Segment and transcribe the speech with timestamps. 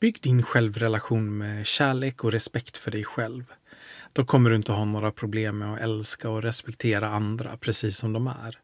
[0.00, 3.44] Bygg din självrelation med kärlek och respekt för dig själv.
[4.12, 8.12] Då kommer du inte ha några problem med att älska och respektera andra precis som
[8.12, 8.58] de är.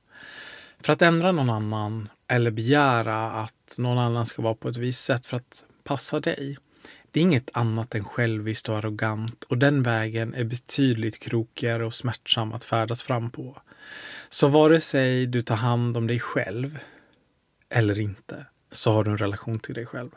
[0.80, 5.04] För att ändra någon annan eller begära att någon annan ska vara på ett visst
[5.04, 6.59] sätt för att passa dig.
[7.11, 11.95] Det är inget annat än själviskt och arrogant och den vägen är betydligt krokigare och
[11.95, 13.62] smärtsam att färdas fram på.
[14.29, 16.79] Så vare sig du tar hand om dig själv
[17.68, 20.11] eller inte så har du en relation till dig själv.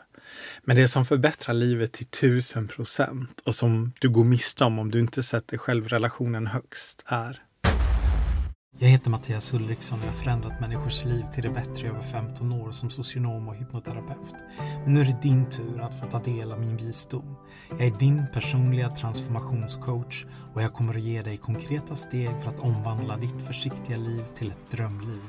[0.62, 4.90] Men det som förbättrar livet till tusen procent och som du går miste om om
[4.90, 7.42] du inte sätter självrelationen högst är
[8.82, 12.00] jag heter Mattias Ulriksson och jag har förändrat människors liv till det bättre i över
[12.00, 14.34] 15 år som socionom och hypnoterapeut.
[14.84, 17.36] Men nu är det din tur att få ta del av min visdom.
[17.70, 20.24] Jag är din personliga transformationscoach
[20.54, 24.50] och jag kommer att ge dig konkreta steg för att omvandla ditt försiktiga liv till
[24.50, 25.20] ett drömliv.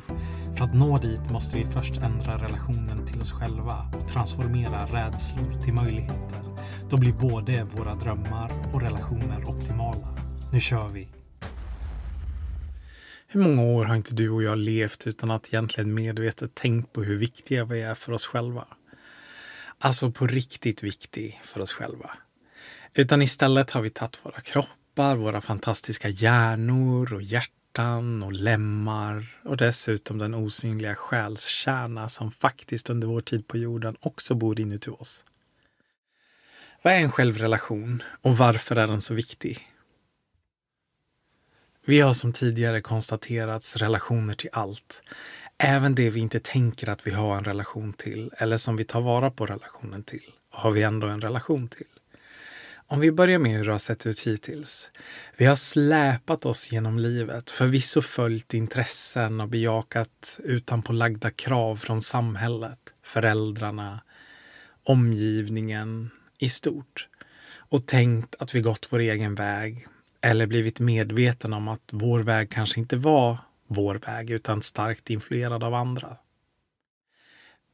[0.57, 5.61] För att nå dit måste vi först ändra relationen till oss själva och transformera rädslor
[5.61, 6.41] till möjligheter.
[6.89, 10.07] Då blir både våra drömmar och relationer optimala.
[10.51, 11.20] Nu kör vi!
[13.33, 17.03] Hur många år har inte du och jag levt utan att egentligen medvetet tänkt på
[17.03, 18.67] hur viktiga vi är för oss själva?
[19.79, 22.11] Alltså på riktigt viktig för oss själva.
[22.93, 29.57] Utan istället har vi tagit våra kroppar, våra fantastiska hjärnor och hjärtan och lemmar och
[29.57, 35.25] dessutom den osynliga själskärna som faktiskt under vår tid på jorden också bor inuti oss.
[36.81, 39.70] Vad är en självrelation och varför är den så viktig?
[41.85, 45.03] Vi har som tidigare konstaterats relationer till allt.
[45.57, 49.01] Även det vi inte tänker att vi har en relation till eller som vi tar
[49.01, 51.87] vara på relationen till har vi ändå en relation till.
[52.73, 54.91] Om vi börjar med hur det har sett ut hittills.
[55.37, 62.79] Vi har släpat oss genom livet, förvisso följt intressen och bejakat utanpålagda krav från samhället,
[63.03, 63.99] föräldrarna,
[64.83, 66.09] omgivningen
[66.39, 67.07] i stort
[67.53, 69.87] och tänkt att vi gått vår egen väg
[70.21, 73.37] eller blivit medveten om att vår väg kanske inte var
[73.67, 76.17] vår väg utan starkt influerad av andra.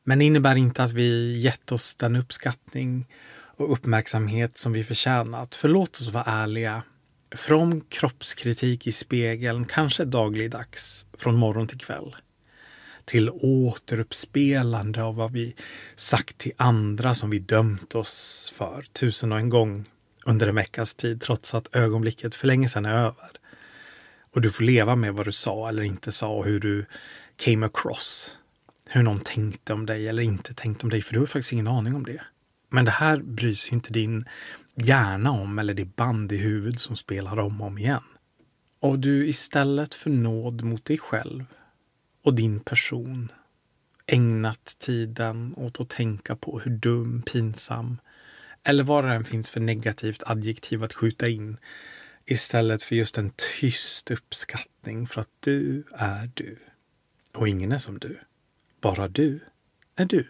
[0.03, 5.55] Men det innebär inte att vi gett oss den uppskattning och uppmärksamhet som vi förtjänat.
[5.55, 6.83] För låt oss vara ärliga.
[7.35, 12.16] Från kroppskritik i spegeln, kanske dagligdags, från morgon till kväll
[13.07, 15.55] till återuppspelande av vad vi
[15.95, 19.85] sagt till andra som vi dömt oss för tusen och en gång
[20.27, 23.31] under en veckas tid trots att ögonblicket för länge sedan är över.
[24.33, 26.85] Och du får leva med vad du sa eller inte sa och hur du
[27.35, 28.37] came across.
[28.89, 31.67] Hur någon tänkte om dig eller inte tänkte om dig, för du har faktiskt ingen
[31.67, 32.21] aning om det.
[32.69, 34.25] Men det här bryr sig inte din
[34.75, 38.03] hjärna om eller det band i huvudet som spelar om och om igen.
[38.79, 41.45] Och du istället för nåd mot dig själv
[42.23, 43.31] och din person
[44.05, 47.97] ägnat tiden åt att tänka på hur dum, pinsam
[48.67, 51.57] eller vad det än finns för negativt adjektiv att skjuta in
[52.25, 56.57] istället för just en tyst uppskattning för att du är du.
[57.33, 58.19] Och ingen är som du.
[58.81, 59.39] Bara du
[59.95, 60.28] är du.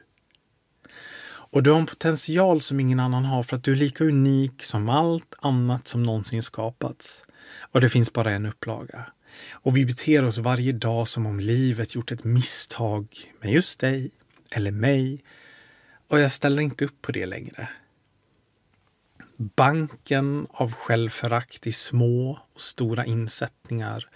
[1.25, 4.63] Och du har en potential som ingen annan har för att du är lika unik
[4.63, 7.23] som allt annat som någonsin skapats.
[7.59, 9.05] Och det finns bara en upplaga.
[9.51, 13.07] Och vi beter oss varje dag som om livet gjort ett misstag
[13.41, 14.11] med just dig
[14.51, 15.23] eller mig.
[16.07, 17.69] Och jag ställer inte upp på det längre.
[19.39, 24.09] Banken av självförakt i små och stora insättningar.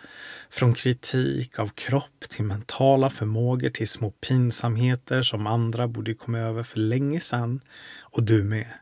[0.49, 6.63] Från kritik av kropp till mentala förmågor till små pinsamheter som andra borde komma över
[6.63, 7.61] för länge sedan
[7.99, 8.73] och du med.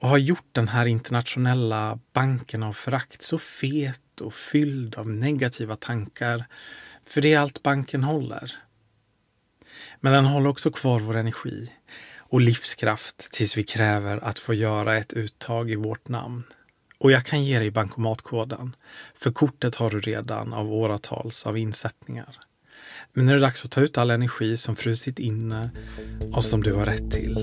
[0.00, 5.76] Och har gjort den här internationella banken av förakt så fet och fylld av negativa
[5.76, 6.44] tankar.
[7.06, 8.54] För det är allt banken håller.
[10.00, 11.70] Men den håller också kvar vår energi
[12.32, 16.42] och livskraft tills vi kräver att få göra ett uttag i vårt namn.
[16.98, 18.76] Och jag kan ge dig bankomatkoden,
[19.14, 22.36] för kortet har du redan av åratals av insättningar.
[23.12, 25.70] Men nu är det dags att ta ut all energi som frusit inne
[26.32, 27.36] och som du har rätt till.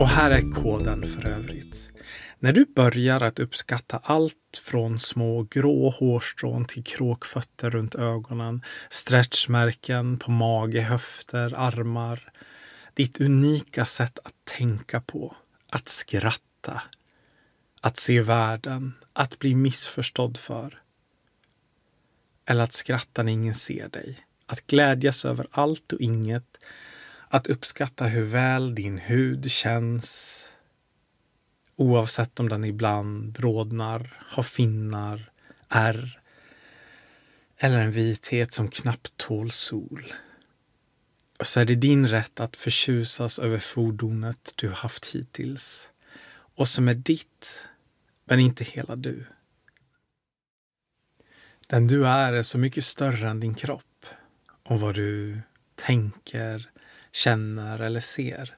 [0.00, 1.61] Och här är koden för övrigt.
[2.42, 10.18] När du börjar att uppskatta allt från små grå hårstrån till kråkfötter runt ögonen, stretchmärken
[10.18, 12.32] på mage, höfter, armar.
[12.94, 15.36] Ditt unika sätt att tänka på,
[15.70, 16.82] att skratta,
[17.80, 20.82] att se världen, att bli missförstådd för.
[22.46, 24.26] Eller att skratta när ingen ser dig.
[24.46, 26.58] Att glädjas över allt och inget.
[27.28, 30.51] Att uppskatta hur väl din hud känns
[31.82, 35.30] Oavsett om den ibland rodnar, har finnar,
[35.68, 36.20] ärr
[37.58, 40.14] eller en vithet som knappt tål sol.
[41.38, 45.90] Och så är det din rätt att förtjusas över fordonet du haft hittills
[46.56, 47.64] och som är ditt,
[48.24, 49.24] men inte hela du.
[51.66, 54.06] Den du är är så mycket större än din kropp
[54.62, 55.40] och vad du
[55.74, 56.70] tänker,
[57.12, 58.56] känner eller ser.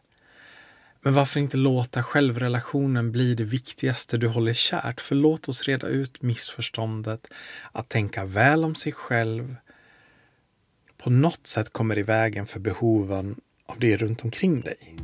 [1.05, 5.01] Men varför inte låta självrelationen bli det viktigaste du håller kärt?
[5.01, 7.27] För låt oss reda ut missförståndet
[7.73, 9.57] att tänka väl om sig själv
[10.99, 14.97] på något sätt kommer i vägen för behoven av det runt omkring dig.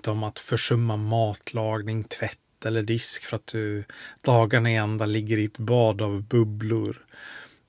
[0.00, 3.84] Inte om att försumma matlagning, tvätt eller disk för att du
[4.20, 7.06] dagarna i ända ligger i ett bad av bubblor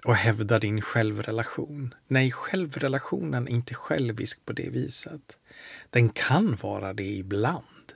[0.06, 1.94] och hävdar din självrelation.
[2.08, 5.38] Nej, självrelationen är inte självisk på det viset.
[5.90, 7.94] Den kan vara det ibland,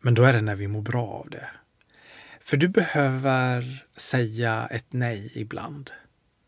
[0.00, 1.48] men då är det när vi mår bra av det.
[2.40, 5.90] För du behöver säga ett nej ibland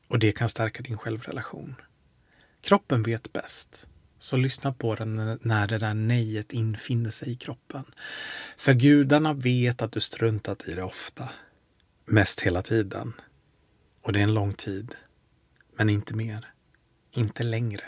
[0.09, 1.75] och det kan stärka din självrelation.
[2.61, 3.87] Kroppen vet bäst.
[4.19, 7.85] Så lyssna på den när det där nejet infinner sig i kroppen.
[8.57, 11.29] För gudarna vet att du struntat i det ofta.
[12.05, 13.13] Mest hela tiden.
[14.03, 14.95] Och det är en lång tid.
[15.77, 16.53] Men inte mer.
[17.13, 17.85] Inte längre.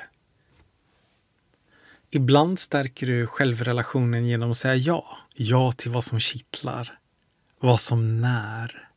[2.10, 5.18] Ibland stärker du självrelationen genom att säga ja.
[5.34, 6.98] Ja till vad som kittlar.
[7.60, 8.88] Vad som när.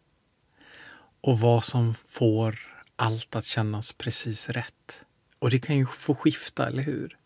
[1.22, 2.60] Och vad som får
[2.96, 5.06] allt att kännas precis rätt.
[5.40, 7.18] Och det kan ju få skifta, eller hur?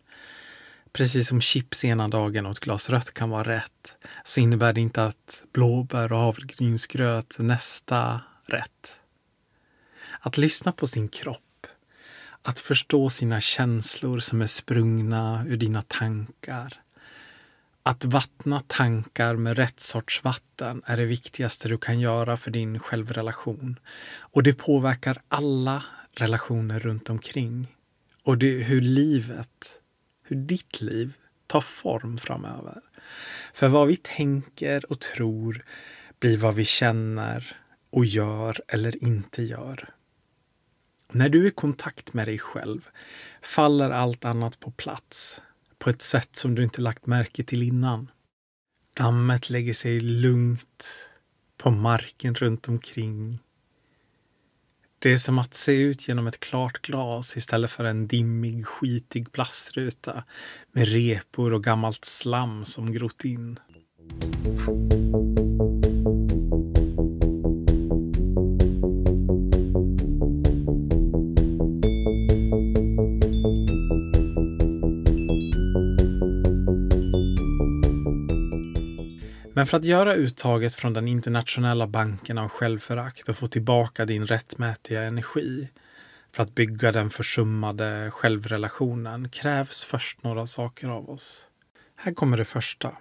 [0.93, 4.81] Precis som chips ena dagen och ett glas rött kan vara rätt, så innebär det
[4.81, 8.99] inte att blåbär och havregrynsgröt nästa rätt.
[10.19, 11.67] Att lyssna på sin kropp,
[12.41, 16.81] att förstå sina känslor som är sprungna ur dina tankar.
[17.83, 22.79] Att vattna tankar med rätt sorts vatten är det viktigaste du kan göra för din
[22.79, 23.79] självrelation.
[24.19, 25.83] Och det påverkar alla
[26.13, 27.67] relationer runt omkring.
[28.23, 29.81] Och det, hur livet
[30.27, 31.13] hur ditt liv
[31.47, 32.81] tar form framöver.
[33.53, 35.65] För vad vi tänker och tror
[36.19, 37.57] blir vad vi känner
[37.89, 39.89] och gör eller inte gör.
[41.11, 42.87] När du är i kontakt med dig själv
[43.41, 45.41] faller allt annat på plats
[45.79, 48.11] på ett sätt som du inte lagt märke till innan.
[48.93, 51.09] Dammet lägger sig lugnt
[51.57, 53.39] på marken runt omkring
[55.07, 59.31] det är som att se ut genom ett klart glas istället för en dimmig, skitig
[59.31, 60.23] plastruta
[60.71, 63.59] med repor och gammalt slam som grott in.
[79.57, 84.27] Men för att göra uttaget från den internationella banken av självförakt och få tillbaka din
[84.27, 85.69] rättmätiga energi
[86.35, 91.47] för att bygga den försummade självrelationen krävs först några saker av oss.
[91.95, 92.91] Här kommer det första.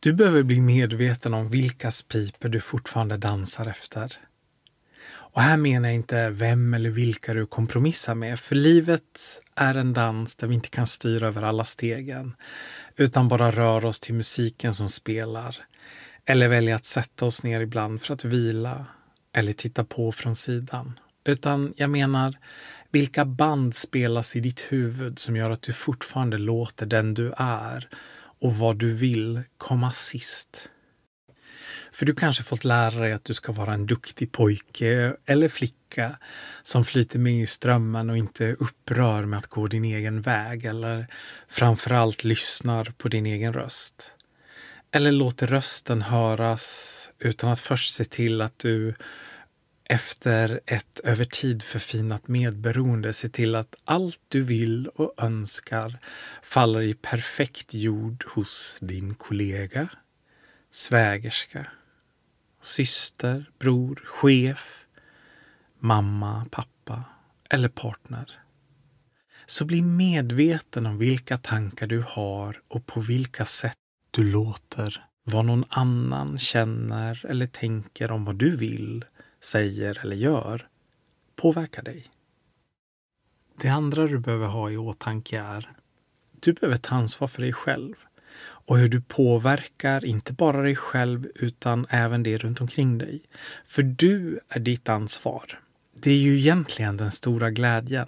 [0.00, 4.18] Du behöver bli medveten om vilkas piper du fortfarande dansar efter.
[5.08, 9.92] Och här menar jag inte vem eller vilka du kompromissar med, för livet är en
[9.92, 12.36] dans där vi inte kan styra över alla stegen,
[12.96, 15.56] utan bara rör oss till musiken som spelar,
[16.26, 18.86] eller välja att sätta oss ner ibland för att vila
[19.32, 20.98] eller titta på från sidan.
[21.24, 22.38] Utan jag menar,
[22.90, 27.88] vilka band spelas i ditt huvud som gör att du fortfarande låter den du är
[28.40, 30.70] och vad du vill komma sist?
[31.92, 36.18] För du kanske fått lära dig att du ska vara en duktig pojke eller flicka
[36.62, 41.06] som flyter med i strömmen och inte upprör med att gå din egen väg eller
[41.48, 44.15] framförallt lyssnar på din egen röst.
[44.90, 48.94] Eller låt rösten höras utan att först se till att du
[49.88, 55.98] efter ett över tid förfinat medberoende ser till att allt du vill och önskar
[56.42, 59.88] faller i perfekt jord hos din kollega,
[60.70, 61.66] svägerska,
[62.62, 64.86] syster, bror, chef,
[65.78, 67.04] mamma, pappa
[67.50, 68.40] eller partner.
[69.46, 73.78] Så bli medveten om vilka tankar du har och på vilka sätt
[74.16, 79.04] du låter vad någon annan känner eller tänker om vad du vill,
[79.40, 80.68] säger eller gör
[81.36, 82.06] påverka dig.
[83.60, 85.72] Det andra du behöver ha i åtanke är
[86.40, 87.94] du behöver ta ansvar för dig själv
[88.38, 93.22] och hur du påverkar inte bara dig själv utan även det runt omkring dig.
[93.64, 95.60] För du är ditt ansvar.
[96.00, 98.06] Det är ju egentligen den stora glädjen.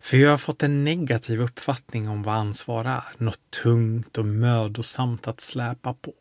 [0.00, 3.04] För jag har fått en negativ uppfattning om vad ansvar är.
[3.24, 6.14] Något tungt och mödosamt att släpa på.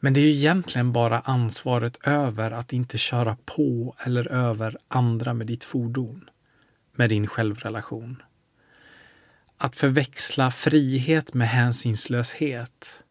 [0.00, 5.34] Men det är ju egentligen bara ansvaret över att inte köra på eller över andra
[5.34, 6.30] med ditt fordon.
[6.96, 8.22] Med din självrelation.
[9.58, 13.02] Att förväxla frihet med hänsynslöshet.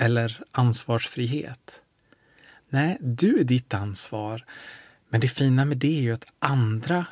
[0.00, 1.82] Eller ansvarsfrihet.
[2.68, 4.44] Nej, du är ditt ansvar.
[5.08, 7.06] Men det fina med det är ju att andra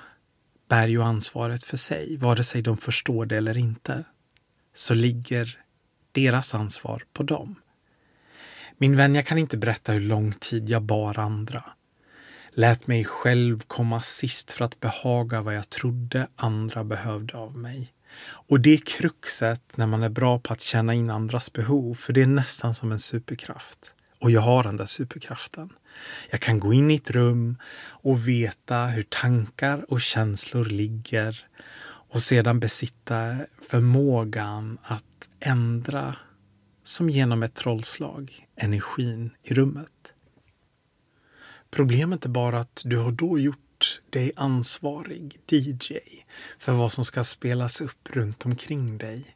[0.69, 4.05] bär ju ansvaret för sig, vare sig de förstår det eller inte.
[4.75, 5.59] Så ligger
[6.13, 7.55] deras ansvar på dem.
[8.79, 11.65] Min vän, jag kan inte berätta hur lång tid jag bar andra.
[12.53, 17.93] Lät mig själv komma sist för att behaga vad jag trodde andra behövde av mig.
[18.27, 22.13] Och det är kruxet när man är bra på att känna in andras behov, för
[22.13, 23.95] det är nästan som en superkraft.
[24.19, 25.73] Och jag har den där superkraften.
[26.31, 31.47] Jag kan gå in i ett rum och veta hur tankar och känslor ligger
[32.17, 33.37] och sedan besitta
[33.71, 36.17] förmågan att ändra,
[36.85, 40.15] som genom ett trollslag, energin i rummet.
[41.71, 45.95] Problemet är bara att du har då gjort dig ansvarig DJ
[46.59, 49.35] för vad som ska spelas upp runt omkring dig.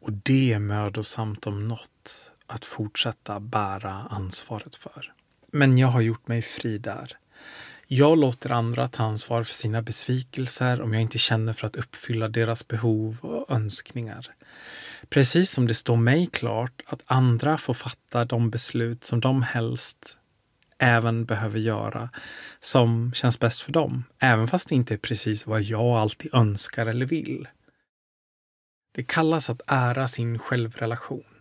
[0.00, 5.12] Och det är mödosamt om något att fortsätta bära ansvaret för.
[5.52, 7.16] Men jag har gjort mig fri där.
[7.86, 12.28] Jag låter andra ta ansvar för sina besvikelser om jag inte känner för att uppfylla
[12.28, 14.34] deras behov och önskningar.
[15.08, 20.16] Precis som det står mig klart att andra får fatta de beslut som de helst
[20.78, 22.10] även behöver göra
[22.60, 26.86] som känns bäst för dem, även fast det inte är precis vad jag alltid önskar
[26.86, 27.48] eller vill.
[28.94, 31.37] Det kallas att ära sin självrelation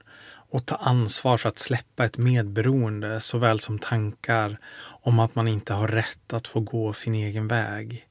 [0.49, 5.73] och ta ansvar för att släppa ett medberoende såväl som tankar om att man inte
[5.73, 8.07] har rätt att få gå sin egen väg.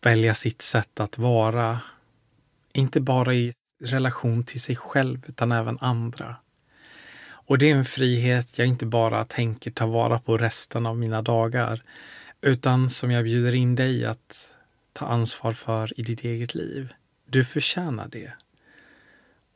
[0.00, 1.80] Välja sitt sätt att vara,
[2.72, 3.52] inte bara i
[3.84, 6.36] relation till sig själv utan även andra.
[7.48, 11.22] Och det är en frihet jag inte bara tänker ta vara på resten av mina
[11.22, 11.82] dagar
[12.40, 14.54] utan som jag bjuder in dig att
[14.92, 16.92] ta ansvar för i ditt eget liv.
[17.26, 18.32] Du förtjänar det.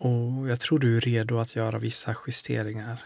[0.03, 3.05] Och jag tror du är redo att göra vissa justeringar.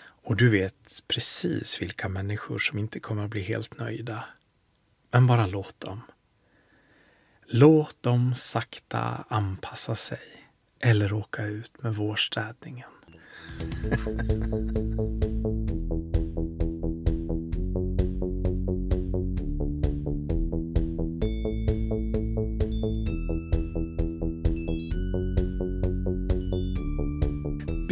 [0.00, 4.24] Och du vet precis vilka människor som inte kommer att bli helt nöjda.
[5.10, 6.00] Men bara låt dem.
[7.46, 10.20] Låt dem sakta anpassa sig
[10.80, 12.90] eller åka ut med vårstädningen.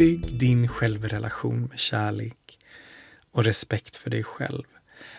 [0.01, 2.59] Bygg din självrelation med kärlek
[3.31, 4.63] och respekt för dig själv.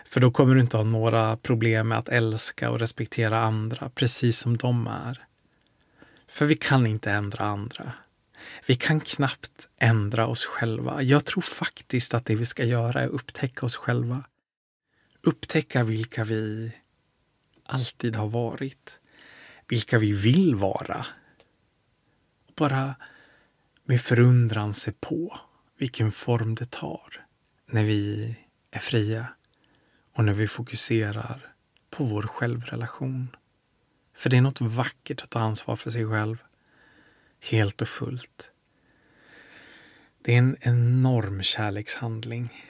[0.05, 4.39] För då kommer du inte ha några problem med att älska och respektera andra precis
[4.39, 5.27] som de är.
[6.29, 7.93] För vi kan inte ändra andra.
[8.67, 11.03] Vi kan knappt ändra oss själva.
[11.03, 14.25] Jag tror faktiskt att det vi ska göra är att upptäcka oss själva.
[15.23, 16.77] Upptäcka vilka vi
[17.67, 19.01] alltid har varit.
[19.69, 21.07] Vilka vi vill vara.
[22.49, 22.95] Och bara
[23.85, 25.39] med förundran se på
[25.79, 27.27] vilken form det tar
[27.67, 28.37] när vi
[28.71, 29.29] är fria
[30.15, 31.55] och när vi fokuserar
[31.91, 33.37] på vår självrelation.
[34.17, 36.37] För det är något vackert att ta ansvar för sig själv
[37.51, 38.51] helt och fullt.
[40.23, 42.62] Det är en enorm kärlekshandling.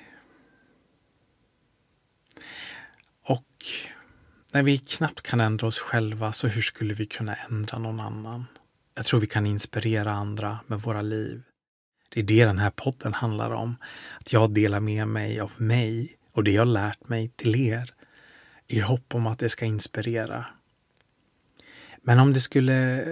[3.22, 3.64] Och
[4.52, 8.44] när vi knappt kan ändra oss själva, så hur skulle vi kunna ändra någon annan?
[8.94, 11.42] Jag tror vi kan inspirera andra med våra liv.
[12.08, 13.76] Det är det den här podden handlar om.
[14.20, 17.94] Att jag delar med mig av mig och det jag lärt mig till er
[18.66, 20.46] i hopp om att det ska inspirera.
[22.02, 23.06] Men om det skulle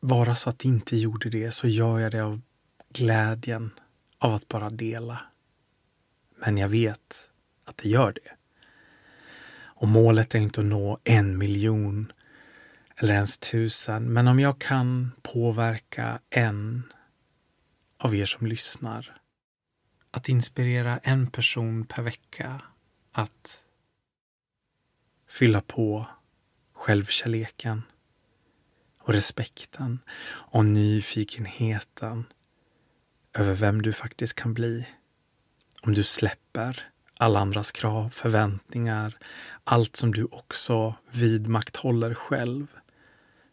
[0.00, 2.40] vara så att det inte gjorde det så gör jag det av
[2.88, 3.70] glädjen
[4.18, 5.20] av att bara dela.
[6.36, 7.30] Men jag vet
[7.64, 8.30] att det gör det.
[9.56, 12.12] Och målet är inte att nå en miljon
[13.00, 14.12] eller ens tusen.
[14.12, 16.92] Men om jag kan påverka en
[17.98, 19.20] av er som lyssnar
[20.10, 22.62] att inspirera en person per vecka
[23.12, 23.58] att
[25.28, 26.06] fylla på
[26.72, 27.82] självkärleken
[28.98, 32.24] och respekten och nyfikenheten
[33.32, 34.88] över vem du faktiskt kan bli.
[35.82, 39.18] Om du släpper alla andras krav, förväntningar,
[39.64, 42.66] allt som du också vidmakthåller själv.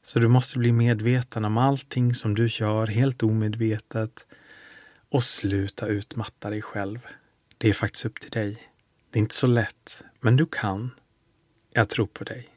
[0.01, 4.25] Så du måste bli medveten om allting som du gör helt omedvetet
[5.09, 6.99] Och sluta utmatta dig själv.
[7.57, 8.71] Det är faktiskt upp till dig.
[9.09, 10.91] Det är inte så lätt, men du kan.
[11.73, 12.49] Jag tror på dig.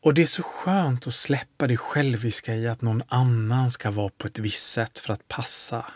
[0.00, 4.10] Och det är så skönt att släppa det själviska i att någon annan ska vara
[4.18, 5.86] på ett visst sätt för att passa.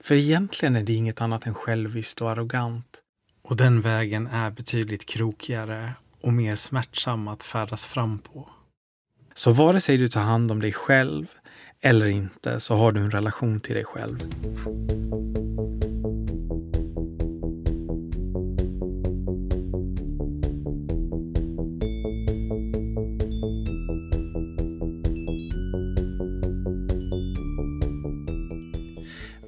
[0.00, 3.02] För egentligen är det inget annat än själviskt och arrogant.
[3.42, 8.48] Och den vägen är betydligt krokigare och mer smärtsam att färdas fram på.
[9.34, 11.26] Så vare sig du tar hand om dig själv
[11.80, 14.18] eller inte så har du en relation till dig själv.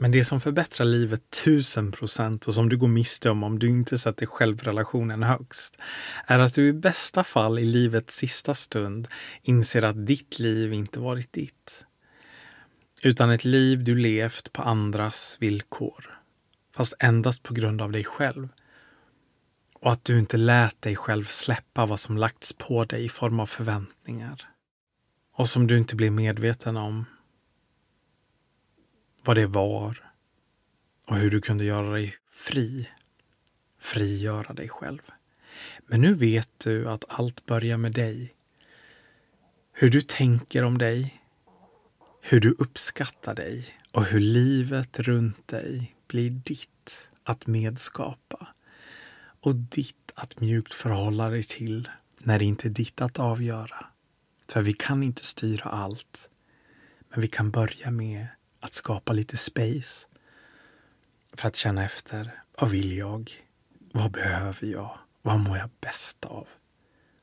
[0.05, 3.69] Men det som förbättrar livet tusen procent och som du går miste om om du
[3.69, 5.77] inte sätter självrelationen högst
[6.27, 9.09] är att du i bästa fall i livets sista stund
[9.43, 11.85] inser att ditt liv inte varit ditt.
[13.03, 16.21] Utan ett liv du levt på andras villkor.
[16.77, 18.49] Fast endast på grund av dig själv.
[19.75, 23.41] Och att du inte lät dig själv släppa vad som lagts på dig i form
[23.41, 24.49] av förväntningar.
[25.35, 27.05] Och som du inte blev medveten om
[29.25, 30.11] vad det var
[31.07, 32.89] och hur du kunde göra dig fri.
[33.79, 35.03] Frigöra dig själv.
[35.87, 38.35] Men nu vet du att allt börjar med dig.
[39.73, 41.23] Hur du tänker om dig,
[42.21, 48.49] hur du uppskattar dig och hur livet runt dig blir ditt att medskapa
[49.41, 51.89] och ditt att mjukt förhålla dig till
[52.19, 53.87] när det inte är ditt att avgöra.
[54.49, 56.29] För vi kan inte styra allt.
[57.09, 58.27] Men vi kan börja med
[58.65, 60.07] att skapa lite space
[61.33, 62.43] för att känna efter.
[62.61, 63.33] Vad vill jag?
[63.93, 64.99] Vad behöver jag?
[65.23, 66.49] Vad mår jag bäst av?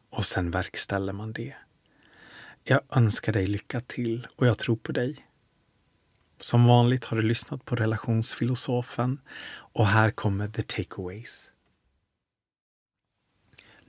[0.10, 1.56] Och sen verkställer man det.
[2.64, 5.26] Jag önskar dig lycka till och jag tror på dig.
[6.40, 9.20] Som vanligt har du lyssnat på relationsfilosofen
[9.52, 11.51] och här kommer the takeaways.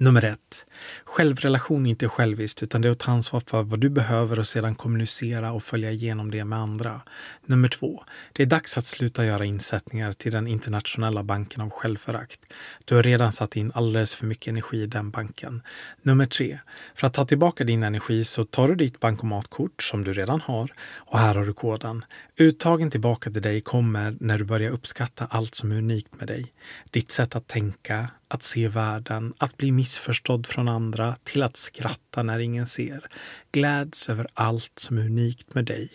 [0.03, 0.67] Nummer ett.
[1.05, 4.47] Självrelation är inte själviskt utan det är att ta ansvar för vad du behöver och
[4.47, 7.01] sedan kommunicera och följa igenom det med andra.
[7.47, 8.05] Nummer två.
[8.33, 12.41] Det är dags att sluta göra insättningar till den internationella banken av självförakt.
[12.85, 15.63] Du har redan satt in alldeles för mycket energi i den banken.
[16.03, 16.59] Nummer tre.
[16.95, 20.73] För att ta tillbaka din energi så tar du ditt bankomatkort som du redan har
[20.95, 22.05] och här har du koden.
[22.37, 26.53] Uttagen tillbaka till dig kommer när du börjar uppskatta allt som är unikt med dig.
[26.91, 32.23] Ditt sätt att tänka, att se världen, att bli missförstådd från andra, till att skratta
[32.23, 33.07] när ingen ser.
[33.53, 35.91] Gläds över allt som är unikt med dig.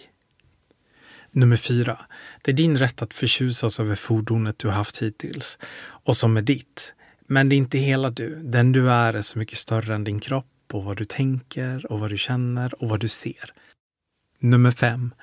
[1.31, 1.99] Nummer fyra.
[2.41, 5.57] Det är din rätt att förtjusas över fordonet du haft hittills
[6.05, 6.93] och som är ditt.
[7.27, 8.35] Men det är inte hela du.
[8.43, 11.99] Den du är är så mycket större än din kropp och vad du tänker och
[11.99, 13.53] vad du känner och vad du ser.
[14.39, 15.13] Nummer 5.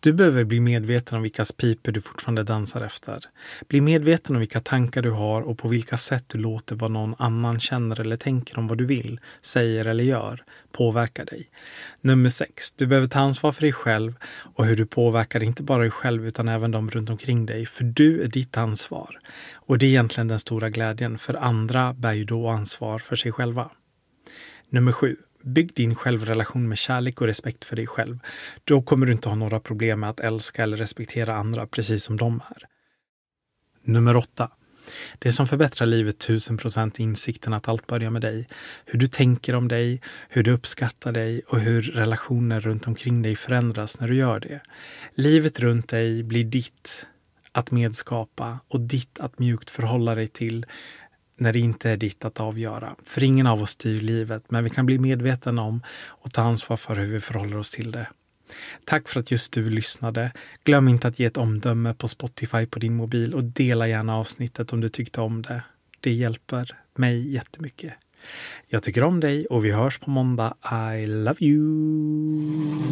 [0.00, 3.24] Du behöver bli medveten om vilka piper du fortfarande dansar efter.
[3.68, 7.14] Bli medveten om vilka tankar du har och på vilka sätt du låter vad någon
[7.18, 11.46] annan känner eller tänker om vad du vill, säger eller gör påverka dig.
[12.00, 12.72] Nummer 6.
[12.72, 14.14] Du behöver ta ansvar för dig själv
[14.54, 17.66] och hur du påverkar inte bara dig själv utan även de runt omkring dig.
[17.66, 19.18] För du är ditt ansvar.
[19.54, 23.32] Och det är egentligen den stora glädjen, för andra bär ju då ansvar för sig
[23.32, 23.70] själva.
[24.70, 25.16] Nummer 7.
[25.44, 28.18] Bygg din självrelation med kärlek och respekt för dig själv.
[28.64, 32.16] Då kommer du inte ha några problem med att älska eller respektera andra precis som
[32.16, 32.66] de är.
[33.82, 34.50] Nummer 8.
[35.18, 38.48] Det som förbättrar livet tusen procent är insikten att allt börjar med dig.
[38.84, 43.36] Hur du tänker om dig, hur du uppskattar dig och hur relationer runt omkring dig
[43.36, 44.60] förändras när du gör det.
[45.14, 47.06] Livet runt dig blir ditt
[47.52, 50.66] att medskapa och ditt att mjukt förhålla dig till
[51.36, 52.96] när det inte är ditt att avgöra.
[53.04, 56.76] För ingen av oss styr livet, men vi kan bli medvetna om och ta ansvar
[56.76, 58.08] för hur vi förhåller oss till det.
[58.84, 60.32] Tack för att just du lyssnade.
[60.64, 64.72] Glöm inte att ge ett omdöme på Spotify på din mobil och dela gärna avsnittet
[64.72, 65.62] om du tyckte om det.
[66.00, 67.92] Det hjälper mig jättemycket.
[68.68, 70.54] Jag tycker om dig och vi hörs på måndag.
[70.94, 72.84] I love you!